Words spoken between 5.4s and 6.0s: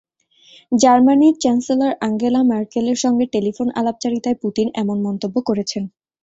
করেছেন।